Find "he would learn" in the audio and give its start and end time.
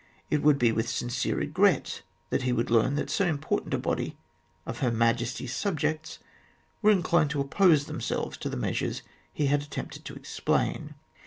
2.41-2.95